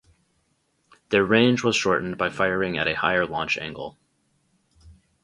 [1.09, 3.99] Their range was shortened by firing at a higher launch angle.